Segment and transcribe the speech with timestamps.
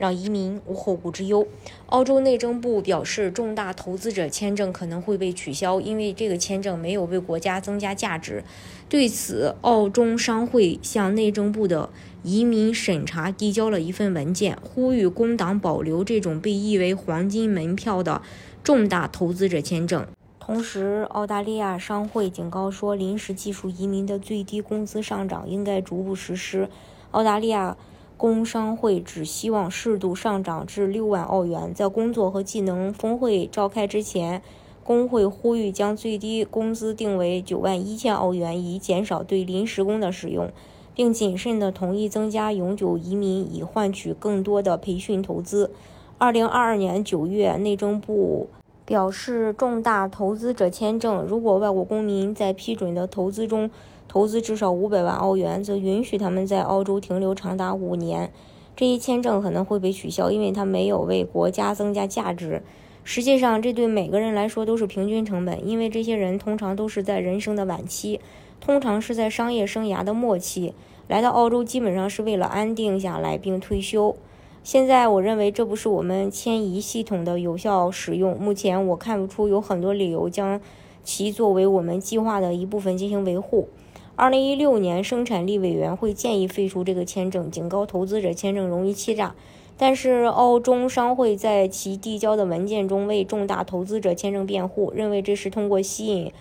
[0.00, 1.46] 让移民无后顾之忧。
[1.88, 8.42] 澳洲内政部表示，重大投资者签证可能会被取消，因为这个签证没有为国家增加价值。
[8.88, 11.90] 对此，澳中商会向内政部的
[12.22, 18.22] 移民审查递交了一份文件，呼吁工党保留这种被誉为“黄金门票”的
[18.64, 20.06] 重大投资者签证。
[20.38, 26.70] 同时，澳大利亚商会警告说，临时技术移民的最低工资上涨应该逐步实施。
[27.10, 27.76] 澳大利亚。
[28.20, 31.72] 工商会只希望适度上涨至六万澳元。
[31.72, 34.42] 在工作和技能峰会召开之前，
[34.84, 40.50] 工会呼吁将最低工资定为九万一千澳元，以减少对临时工的使用，
[40.94, 45.70] 并谨慎地同意增加永久移民，以换取更多的培训投资。
[46.18, 48.50] 二零二二年九月，内政部
[48.90, 53.70] 表示，重大投资者签证如果外国公民在批准的投资中。
[54.08, 58.32] 投资至少五百万澳元，则允许他们在澳洲停留长达五年。
[58.74, 62.64] 这一签证可能会被取消，因为它没有为国家增加价值。
[63.04, 68.18] 实际上，这对每个人来说都是平均成本，因为这些人通常都是在人生的晚期，
[68.60, 70.74] 通常是在商业生涯的末期，
[71.06, 74.16] 来到澳洲基本上是为了安定下来并退休。
[74.72, 78.38] 现在，我认为这不是我们迁移系统的有效使用。
[78.38, 80.60] 目前，我看不出有很多理由将
[81.02, 83.68] 其作为我们计划的一部分进行维护。
[84.14, 89.34] 二零一六年，生产力委员会建议废除这个签证，警告投资者签证容易欺诈。
[89.76, 96.32] 但是，澳中商会在其递交的文件中为重大投资者签证辩护，认为这是通过吸引，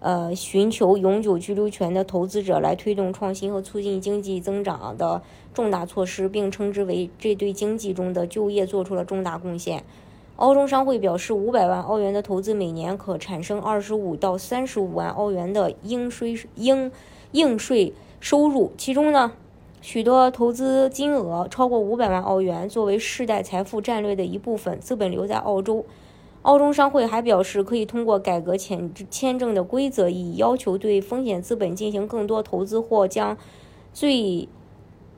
[0.00, 9.82] 呃，寻求永久居留权的投资者来推动创新和促进经济增长的重大措施，并称之为这对经济中的就业做出了重大贡献。
[10.36, 16.90] 澳中商会表示，五百万澳元的投资每年可产生二十五到三十五万澳元的应税应。
[17.32, 19.32] 应税收入，其中呢，
[19.82, 25.84] 许多投资金额超过五百万澳元，作为世代财富战略的一部分，资本留在澳洲。
[26.48, 33.36] 澳中商会还表示，可以通过改革签签证的规则，以要求对风险资本进行更多投资，或将
[33.92, 34.48] 最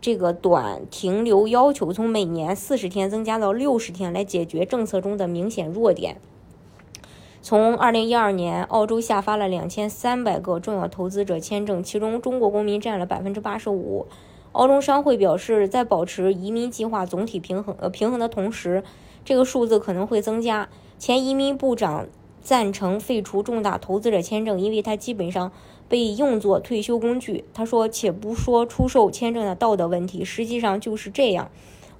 [0.01, 6.17] 这个短停留要求从每年四十天增加到六十天，来解决政策中的明显弱点。
[7.41, 14.09] 从二零一二年，澳洲下发了两千三百个重要投资者签证，其中中国公民占了百分之八十五。
[14.51, 18.83] 澳中商会表示，在保持移民计划总体平衡呃平衡的同时，
[19.25, 20.69] 这个数字可能会增加。
[21.01, 22.09] 前移民部长
[22.43, 25.51] 赞成废除重大投资者签证，因为它基本上
[25.89, 27.43] 被用作退休工具。
[27.55, 31.51] 他说：“且不说出售签证的道德问题，实际上就是这样。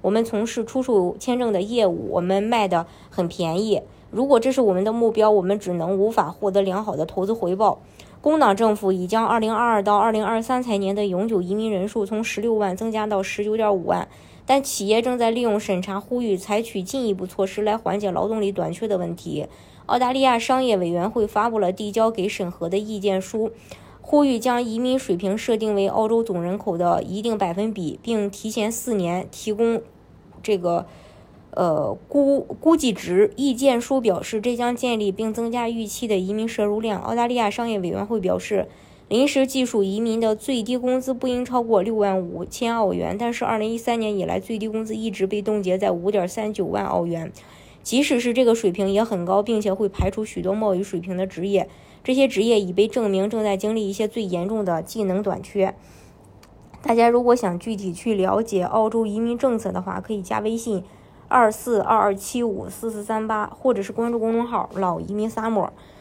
[0.03, 7.79] 我们从事出售签证的业务，我们卖的很便宜。”如果这是我们的目标，我们只能无法获得良好的投资回报。
[8.21, 14.07] 工党政府已将2022到2023财年的永久移民人数从16万增加到19.5万，
[14.53, 19.47] 但企业正在利用审查呼吁采取进一步措施来缓解劳动力短缺的问题。
[19.85, 23.51] 澳大利亚商业委员会发布了递交给审核的意见书，
[24.01, 29.81] 呼吁将移民水平设定为澳洲总人口的一定百分比，并提前四年提供
[30.43, 30.85] 这个。
[31.53, 37.01] 呃，估估计值意见书表示，这将建立并增加预期的移民摄入量。
[37.01, 38.67] 澳大利亚商业委员会表示，
[39.11, 47.29] 临时技术移民的最低工资不应超过六万五千澳元，但是二零一三年以来，最低工资一直被冻结在五点三九万澳元。
[47.83, 51.67] 即使是这个水平也很高，并且会排除许多贸易水平的职业。
[52.05, 55.75] 这些职业已被证明正在经历一些最严重的技能短缺。
[56.81, 60.85] 大家如果想具体去了解澳洲移民政策的话，可以加微信。
[61.27, 65.73] 二四二二七五四四三八，或者是关注公众号“老移民萨摩”，